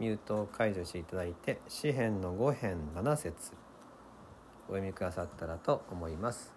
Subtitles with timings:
[0.00, 3.52] ミュートを解除していただいて詩編の5編7節
[4.66, 6.54] お読みくださったらと思います。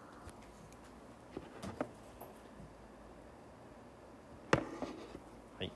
[5.58, 5.71] はい。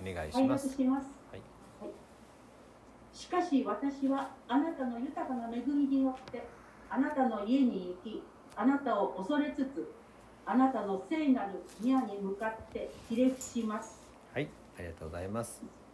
[0.00, 0.68] お願いします。
[0.74, 1.42] します、はい。
[1.82, 1.90] はい。
[3.12, 6.42] しかし私はあなたの豊かな恵みによって
[6.88, 8.22] あなたの家に行き
[8.56, 9.92] あなたを恐れつつ
[10.46, 14.00] あなたの聖なる宮に向かってひれ伏します。
[14.32, 14.48] はい、
[14.78, 15.87] ありがとうございます。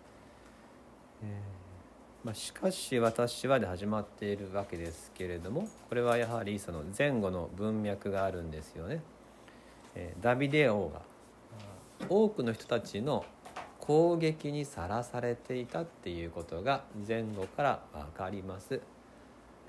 [2.25, 9.03] まあ、しかし私はで始まっているわけですけれどもこれはやはりその前後の文脈があるんですよね。
[9.95, 11.03] えダビデ王が
[12.09, 13.25] 多くの人たちの
[13.79, 18.81] 攻撃にさらされていたっていうことが前後から分かります。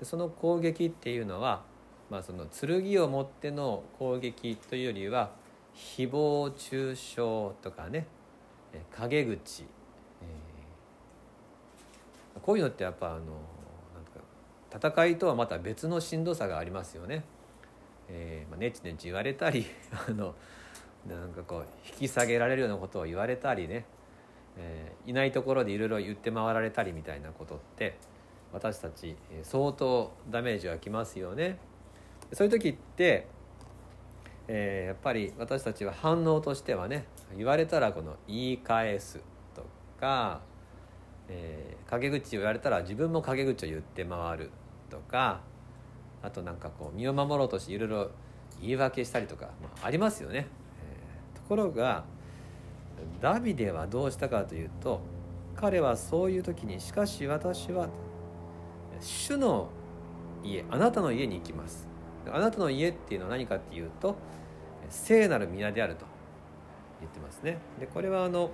[0.02, 1.62] その攻撃っていうのは、
[2.10, 5.30] まあ、その剣を持っての攻撃というよりは
[5.74, 7.16] 誹謗中傷
[7.62, 8.06] とかね
[8.92, 9.64] 陰口、
[12.46, 17.24] こういうのってやっぱあのなんか戦いとはまた別のしんどさがありますよね。
[18.08, 19.66] えーまあ、ねちねち言われたり
[20.08, 20.32] あの
[21.08, 23.84] なんかこう引き下げられるようなことを言われたりね、
[24.56, 27.96] えーいないところでいろいろ言って回られたりみたいなことって
[28.52, 31.58] 私たちえー相当ダメージがきますよね。
[32.32, 33.26] そういう時って
[34.46, 37.06] えーやっぱり私たちは反応としてはね
[37.36, 39.20] 言われたらこの言い返す
[39.52, 39.64] と
[39.98, 40.42] か、
[41.28, 44.50] えー陰口を言われたら自分も陰口を言って回る
[44.90, 45.40] とか
[46.20, 48.10] あとなんかこう身を守ろうとしていろいろ
[48.60, 50.48] 言い訳したりとか、まあ、ありますよね。
[50.80, 52.04] えーところが
[53.20, 55.00] ダビデはどうしたかというと
[55.54, 57.88] 彼はそういう時に「しかし私は
[59.00, 59.68] 主の
[60.42, 61.86] 家あなたの家に行きます」
[62.28, 64.16] あなたの家っていうのは何かっていうと
[64.90, 66.04] 聖なる宮であると
[67.00, 67.58] 言ってますね。
[67.78, 68.50] でこれはあの、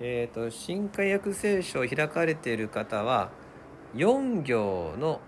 [0.00, 3.30] えー、と新海約聖書を開かれている方は
[3.94, 5.20] 4行の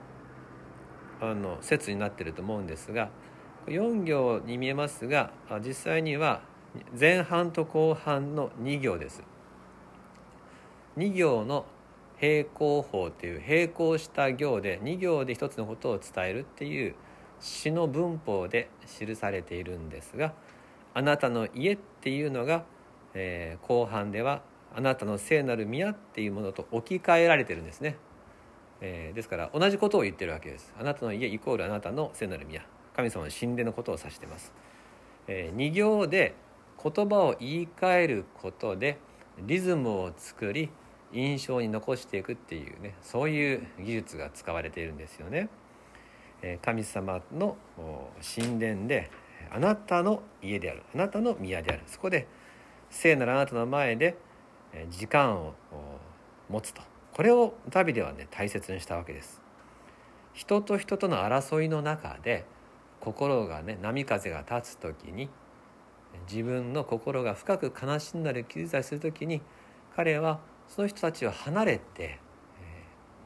[1.20, 3.08] あの説になってると思うんですが
[3.66, 5.30] 4行に見えますが
[5.64, 6.42] 実際には
[6.98, 9.22] 前半と後半の2行です。
[10.98, 11.64] 2行の
[12.18, 16.94] 平行法という並行した行で2行で一つのことを伝えるっていう
[17.40, 20.32] 詩の文法で記されているんですが
[20.94, 22.64] 「あなたの家」っていうのが、
[23.14, 24.42] えー後半では
[24.76, 27.96] 「あなたの聖なる宮」っていうものと置き換えられてるんですね、
[28.82, 30.74] えーですから同じことを言ってるわけです。
[30.78, 32.62] あなたの家イコールあなたの聖なる宮。
[32.94, 34.54] 神様の神殿のことを指してます、
[35.28, 36.34] え2行で
[36.82, 38.96] 言葉を言い換えることで
[39.38, 40.70] リズムを作り
[41.12, 45.48] 印象に残していくっていうねそういう技術が使われているんですよね。
[46.42, 47.56] えー神様の
[48.36, 49.10] 神殿で
[49.50, 50.82] あなたの家である。
[50.94, 51.82] あなたの宮である。
[51.86, 52.26] そこで
[52.90, 54.16] 聖なるあなたの前で
[54.90, 55.54] 時間を
[56.48, 56.82] 持つと
[57.12, 59.40] これをダビデはね大切にしたわけです
[60.34, 62.44] 人と人との争いの中で
[63.00, 65.30] 心がね波風が立つ時に
[66.30, 69.40] 自分の心が深く悲しんだり傷ついたりする時に
[69.94, 72.18] 彼はその人たちを離れて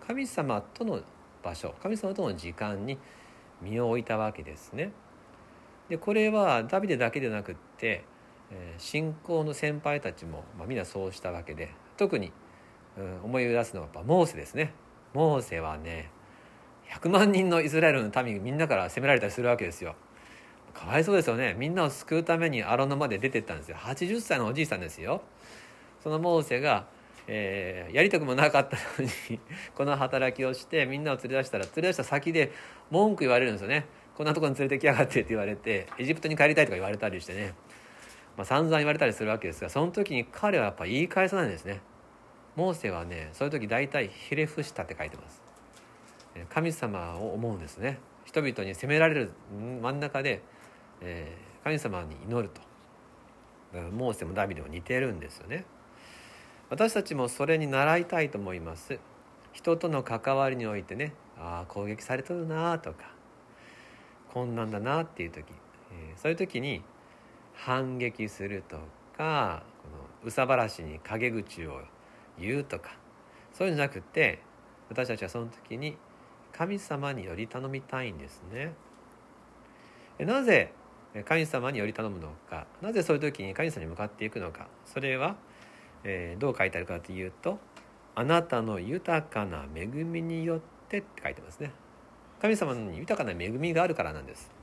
[0.06, 1.00] 神様との
[1.42, 2.98] 場所神様との時間に
[3.62, 4.92] 身を置いたわけですね。
[5.88, 8.04] でこれはダビデだけでなくって、
[8.50, 12.32] えー信仰の先輩たちも、まあ、みんなそうしたわけで特に、
[12.98, 14.72] うん思い出すのはやっぱモーセですね。
[15.14, 16.10] モーセはね
[16.90, 19.94] 100万人のイスラエルの民みんなから攻められたりするわけですよ。
[20.74, 21.54] かわいそうですよね。
[21.58, 23.76] みんなを救うためにアロノまで出てったんですよ。
[23.76, 25.22] 80歳のおじいさんですよ。
[26.02, 26.86] そのモーセが、
[27.26, 29.40] えーやりたくもなかったのに
[29.74, 32.52] この働きをしてみんなを連れ出したら連れ出した先で
[32.90, 33.86] 文句言われるんですよね。
[34.16, 37.54] こんなところに連れてきやがってって言われてエジプトに帰りたいとか言われたりしてね、
[38.36, 41.80] まあ、散々言われたりするわけですがその時に彼はやっぱ言い返さないんですね。
[42.56, 45.42] モーセはねそういう時大体ひれ伏したって書いてます。
[46.48, 47.98] 神様を思うんですね。
[48.24, 49.32] 人々に責められる
[49.82, 50.42] 真ん中で、
[51.00, 52.62] えー神様に祈ると。
[53.74, 55.66] だからモーセもダビデも似てるんですよね。
[56.70, 58.98] 私たちもそれに習いたいと思います。
[59.52, 63.12] 人との関わりにおいてねああ攻撃されとるなとか
[64.32, 65.44] こんなんだなっていう時、
[65.92, 66.82] えーそういう時に
[67.60, 68.76] 反撃すると
[69.16, 71.80] かこの憂さ晴らしに陰口を
[72.38, 72.92] 言うとか
[73.52, 74.40] そういうんじゃなくて
[74.88, 75.96] 私たちはその時に
[76.52, 78.72] 神様により頼みたいんですね。
[80.18, 80.72] なぜ
[81.24, 85.36] 神様により頼むのかなぜそういう時に神様に向かっていくのかそれは、
[86.04, 87.58] えーどう書いてあるかというと
[88.14, 91.72] 「あなたの豊かな恵みによって」って書いてますね。
[92.40, 94.59] 神様に豊かな恵みがあるからなんです。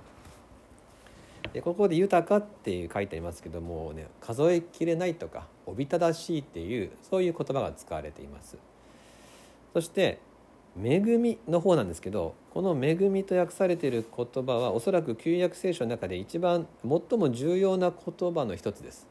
[1.53, 8.57] でここで「豊か」っていう書いてありますけどもね数えきれないとかおびただしいっていうそういう言葉が使われています。
[9.73, 10.19] そして
[10.81, 19.07] 「恵み」の方なんですけどこの「恵み」と訳されている言葉はおそらく旧約聖書の中で一番最も重要な言葉の一つです。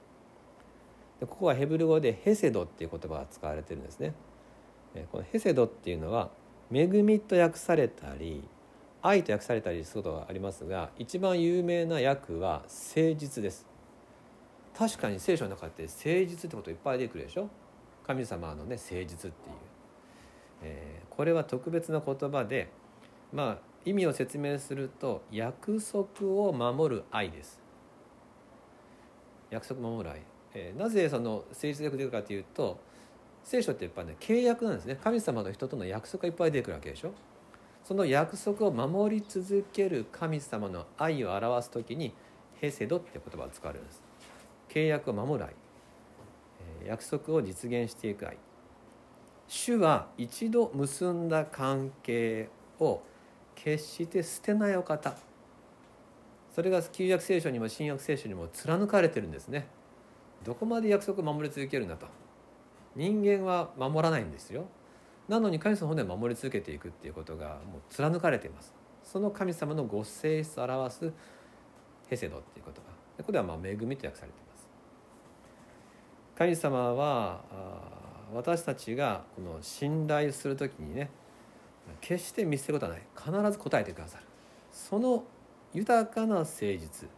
[1.20, 4.14] でここはヘブル語で「ヘセド」っていう言葉が使われてるんですね。
[5.12, 6.30] このヘセドっていうのは
[6.72, 8.42] 「恵み」と訳されたり
[9.06, 13.66] 愛と訳されたりすることがありますが一番有名な訳は誠実です。
[14.76, 17.48] 確かに聖書の中って誠実ってこといっぱい出てくるでしょ？
[18.06, 19.32] 神様のね誠実っていう、
[20.62, 22.68] えー、これは特別な言葉で
[23.32, 27.60] まあ意味を説明すると約束を守る愛です。
[29.50, 30.22] 約束守る愛、
[30.54, 32.78] えー、なぜその誠実で出るかというと
[33.44, 34.98] 聖書ってやっぱね契約なんですね。
[35.02, 37.12] 神様の人との約束がいっぱい出てくるわけでしょ？
[37.86, 42.12] その約束を守り続ける神様の愛を表す時に
[42.60, 44.02] ヘセドって言葉を使われるんです。
[44.68, 45.54] 契約を守る愛。
[46.84, 48.38] 約束を実現していく愛。
[49.46, 52.48] 主は一度結んだ関係
[52.80, 53.02] を
[53.54, 55.14] 決して捨てないお方。
[56.52, 59.68] それが旧約聖書にも新約聖書にも貫かれてるんですね。
[60.44, 62.08] どこまで約束を守り続けるんだと。
[62.96, 64.66] 人間は守らないんですよ。
[65.28, 68.72] なのに神様の骨を守り続けていくっていうことがもう貫かれています。
[69.02, 71.12] その神様のご性質を表す
[72.08, 73.22] ヘセドっていう言葉。
[73.22, 74.68] これはまあ恵みと訳されています。
[76.36, 77.40] 神様は
[78.34, 81.10] 私たちがこの信頼する時にね
[82.00, 83.06] 決して見捨てることはない。
[83.16, 84.24] 必ず答えてくださる。
[84.70, 85.24] その
[85.72, 87.08] 豊かな誠実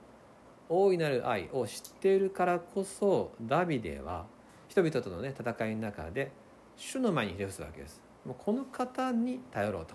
[0.68, 4.26] 大いなる愛を知っているからこそダビデは
[4.68, 6.30] 人々とのね戦いの中で
[6.78, 8.00] 主の前にひれ伏すわけです。
[8.24, 9.94] もうこの方に頼ろうと、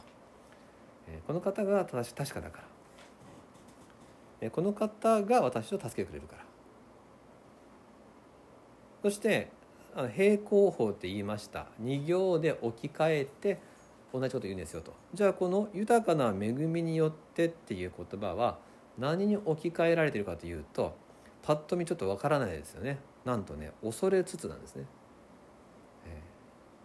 [1.08, 2.64] えこの方が正し確かだから、
[4.42, 6.44] えこの方が私を助けてくれるから。
[9.02, 9.50] そして
[10.16, 11.68] 平行法って言いました。
[11.82, 13.60] 2行で置き換えて
[14.14, 14.94] 同じこと言うんですよと。
[15.14, 18.60] じゃあこの豊かな恵みによってっていう言葉は
[18.98, 20.96] 何に置き換えられてるかというと
[21.44, 23.00] パッと見ちょっとわからないですよね。
[23.24, 24.86] なんとね恐れつつなんですね。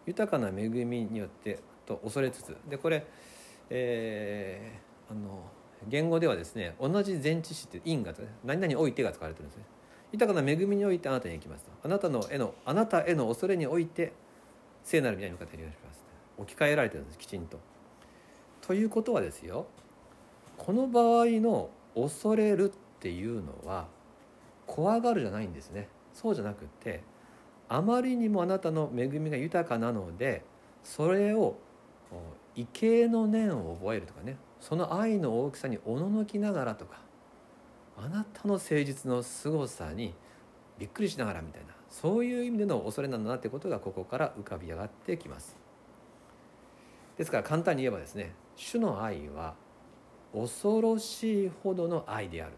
[0.08, 3.06] 豊かな恵みによってと恐れつつでこれ、
[3.68, 5.42] えー、あの
[5.86, 9.64] 言語ではですね同じ前置詞って因が、何々においてが使われてるんですね。
[10.10, 11.70] 豊かな恵みにおいてあなたに行きますと。
[11.84, 14.14] あなたのへのあなたへの恐れにおいて
[14.82, 16.00] 聖なる皆に向かってお願いします
[16.38, 17.58] 置き換えられてるんですきちんと。
[18.62, 19.66] ということはですよ
[20.56, 23.86] この場合の恐れるっていうのは
[24.66, 25.88] 怖がるじゃないんですね。
[26.14, 27.02] そうじゃなくて
[27.68, 30.42] あまりにもあなたの恵みが豊かなので
[30.82, 31.56] それを
[32.54, 36.98] 畏敬の念を覚えるとかねその愛の大きさにおののきながらとか
[37.96, 40.14] あなたの誠実の凄さに
[40.78, 45.56] びっくりしながらみたいなそういう意味での恐れなんだなってことがここから浮かび上がってきます。
[47.16, 49.54] ですから簡単に言えばですね主の愛は
[50.32, 52.52] 恐ろしいほどの愛である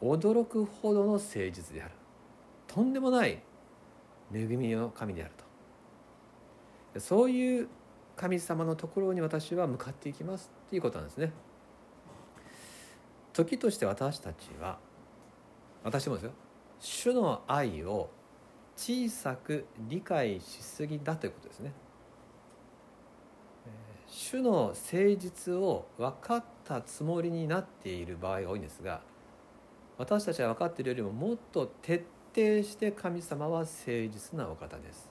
[0.00, 1.92] と驚くほどの誠実である
[2.72, 3.42] とんでもない
[4.32, 5.32] 恵みの神である
[6.94, 7.00] と。
[7.00, 7.68] そういう
[8.14, 11.32] 神様のところに私は向かっていきますっていうことなんですね。
[13.32, 14.78] 時として私たちは
[15.82, 16.32] 私もですよ。
[16.78, 18.08] 主の愛を
[18.76, 21.72] 小さく理解しすぎだということですね。
[24.06, 24.76] 主の誠
[25.16, 29.02] 実を分かったつもりになっている場合が多いんですが
[29.98, 35.10] 私たちは分かっているよりももっと徹底して神様は誠実なお方です。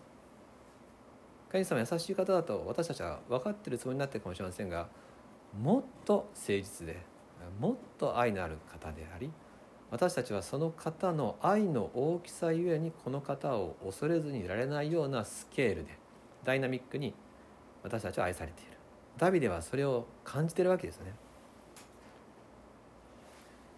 [1.52, 4.88] 神様優しい方だと私たちは分かっているつもりになってるかもしれませんが
[5.60, 6.98] もっと誠実で
[7.60, 9.32] もっと愛のある方であり
[9.90, 15.98] 私たちはその方の愛の大きさゆえにこの方を恐れずにいられないようなスケールで
[16.44, 17.16] ダイナミックに
[17.82, 18.74] 私たちは愛されている。
[19.18, 21.14] ダビデはそれを感じてるわけですよね。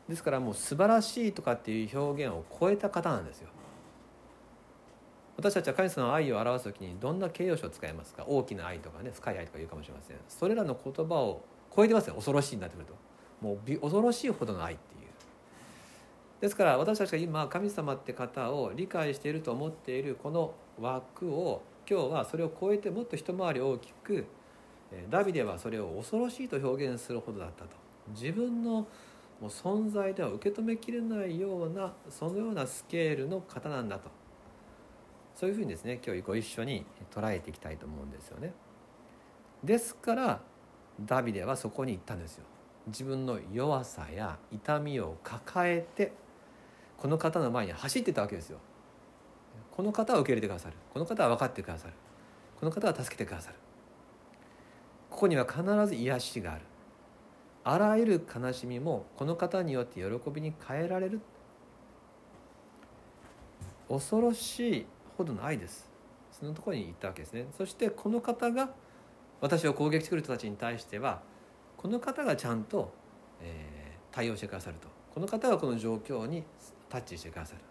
[0.09, 3.49] ですからもう素晴らしいとかっていう表現を超えた方なんですよ。
[5.37, 8.25] 私たちは神様の愛を表す時にどんな形容詞を使いますか？
[8.27, 10.17] 大きな愛とかね深い愛とか言うかもしれません。
[10.27, 11.43] それらの言葉を
[11.75, 12.15] 超えてますよ。
[12.15, 12.93] 恐ろしいになってくると。
[13.41, 15.01] もう恐ろしいほどの愛っていう。
[16.41, 24.25] ですから私たちが今神様って方を理解していると思っているこの枠を今日はそれを超えてもっと一回り大きく
[25.09, 27.69] ダビデはそれを恐ろしいと表現するほどだったと。
[28.09, 28.85] 自分の
[29.41, 34.09] もう存在では受け止めきれないようなそのようなスケールの方なんだと。
[35.35, 38.53] そういうふうにですね今日ご一緒に捉えていきたいと思うんですよね。
[39.63, 40.41] ですから
[41.03, 42.45] ダビデはそこに行ったんですよ。
[42.87, 46.11] 自分の弱さや痛みを抱えて
[46.97, 48.59] この方の前に走ってたわけですよ。
[49.71, 50.75] この方は受け入れてくださる。
[50.93, 51.93] この方は分かってくださる。
[52.59, 53.55] この方は助けてくださる。
[55.09, 56.61] ここには必ず癒しがある。
[57.63, 61.21] あらゆる悲しみもこの方によって喜びに変えられる。
[63.87, 64.85] 恐ろしい
[65.17, 65.89] ほどの愛です。
[66.31, 67.45] そのところに行ったわけですね。
[67.57, 68.69] そしてこの方が
[69.41, 71.21] 私を攻撃してくる人たちに対しては
[71.77, 72.93] この方がちゃんと、
[73.41, 74.87] えー、対応してくださると。
[75.13, 76.43] この方がこの状況に
[76.89, 77.61] タッチしてくださる。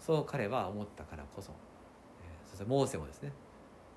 [0.00, 1.52] そう彼は思ったからこそ、
[2.22, 3.32] えー、そしてモーセもですね。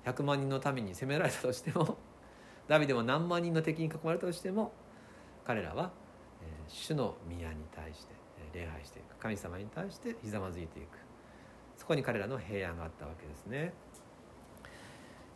[0.04, 1.98] 100万人のために攻められたとしても
[2.70, 4.70] ダビデも何万人の敵に囲まれたとしても
[5.44, 5.90] 彼らは、
[6.68, 8.14] 主の宮に対して
[8.52, 9.16] 礼拝していく。
[9.16, 10.86] 神様に対してひざまずいていく。
[11.76, 13.72] そこに彼らの平安があったわけですね。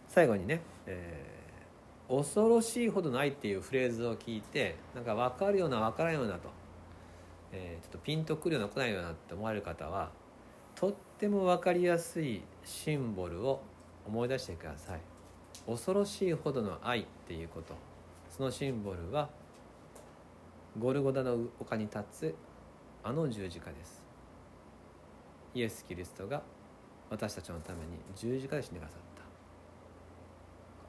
[0.07, 6.51] 最後にね、えー、恐ろしいほどないっていうフレーズを聞いてなんか分かるような分からんようなと、
[7.51, 10.13] えー、ちょっとピンとくるような来ないようなって思われる方は
[10.77, 13.61] とっても分かりやすいシンボルを
[14.07, 15.14] 思い出してください。
[15.67, 17.75] 恐ろしいほどの愛っていうこと。
[18.29, 19.29] そのシンボルは
[20.79, 22.35] ゴルゴダの丘に立つ
[23.03, 24.05] あの十字架です。
[25.55, 26.43] イエス・キリストが
[27.11, 28.99] 私たちのために十字架で死んでくださっ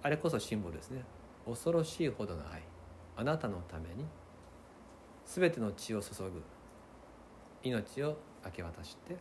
[0.01, 0.08] た。
[0.08, 1.03] あれこそシンボルですね。
[1.46, 2.63] 恐ろしいほどの愛。
[3.15, 4.05] あなたのために
[5.25, 6.41] 全ての血を注ぐ。
[7.63, 9.17] 命を明け渡して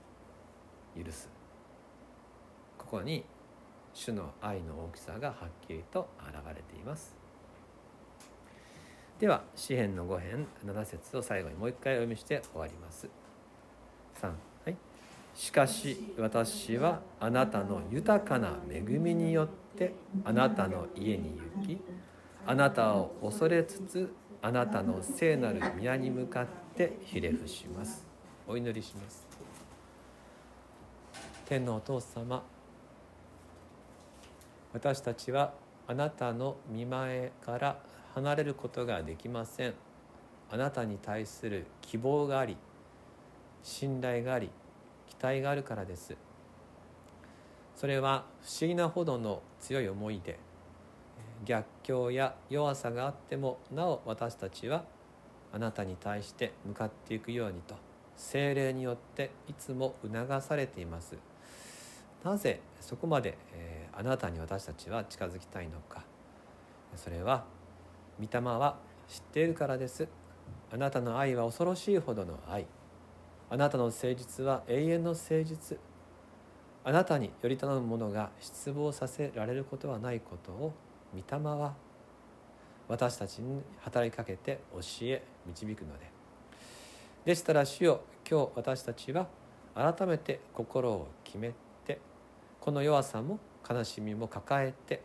[1.02, 1.28] 許す。
[2.78, 3.24] ここに
[3.94, 7.16] 主の愛の大きさがはっきりと現れています。
[9.18, 13.08] では詩編の5編7節を最後にもう一回お読みして終わります。
[14.20, 14.34] 3は
[14.66, 14.76] い。
[15.34, 21.80] しかし私はあなたの豊かな恵みによってあなたの家に行き
[22.46, 26.46] あなたを恐れつつあなたの聖なる宮に向かっ
[26.76, 28.04] てひれ伏します。
[28.46, 29.26] お祈りします。
[31.46, 32.42] 天のお父様
[34.74, 35.54] 私たちは
[35.86, 37.78] あなたの見前から
[38.14, 39.74] 離れることができません。
[40.50, 42.56] あなたに対する希望があり
[43.62, 44.50] 信頼があり
[45.08, 46.16] 期待があるからです。
[47.76, 50.38] それは不思議なほどの強い思いで
[51.44, 54.84] 逆境や弱さがあってもなお私たちは
[55.52, 57.76] あなたに対して向かっていくようにと
[58.16, 61.16] 精霊によっていつも促されています。
[62.24, 66.04] なぜそこまで、えー、あなたに私たちは近づきたいのか。
[66.96, 67.44] それは
[68.20, 68.76] 御霊は
[69.08, 70.08] 知っているからです。
[70.72, 72.66] あなたの愛は恐ろしいほどの愛。
[73.50, 75.78] あなたの誠実は永遠の誠実。
[76.82, 80.74] あなたにより頼む者が失望させられることはないことを
[81.14, 81.74] 御霊は
[82.88, 86.10] 私たちに働きかけて教え導くので。
[87.24, 89.28] でしたら主よ今日私たちは
[89.74, 91.52] 改めて心を決め
[91.86, 91.98] て
[92.60, 95.02] この弱さも悲しみも抱えて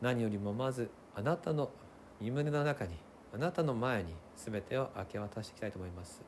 [0.00, 1.70] 何よりもまずあなたの
[2.20, 2.94] 身胸の中に
[3.34, 6.22] あなたの前に全てを明け渡していきたいと思います。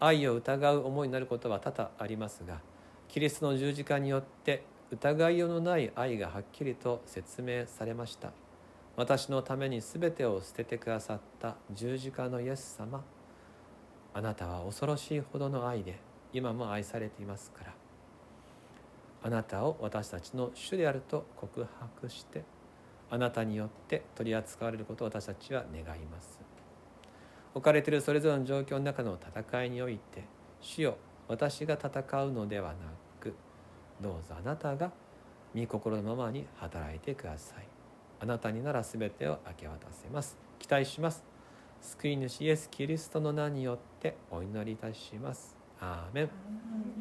[0.00, 2.60] 愛を疑う思いになることは多々ありますが
[3.06, 8.32] キリストの十字架によって疑いようのない愛がはっきりと説明されました。
[8.94, 13.02] 私のために全てを捨ててくださった十字架のイエス様
[14.12, 15.98] あなたは恐ろしいほどの愛で
[16.32, 17.72] 今も愛されていますから
[19.22, 22.44] あなたを私たちの主であると告白して
[23.10, 26.40] あなたによって取り扱われることを私たちは願います。
[27.54, 30.24] 置かれているそれぞれの状況の中の戦いにおいて
[30.60, 30.96] 主よ
[31.28, 32.76] 私が戦うのではな
[33.20, 33.34] く
[34.00, 34.90] どうぞあなたが
[35.54, 37.68] 御心のままに働いてください。
[38.20, 40.38] あなたになら全てを明け渡せます。
[40.58, 41.24] 期待します。
[41.80, 45.56] 救い主イエス・キリストの名によってお祈りいたします。
[45.80, 46.91] アーメン。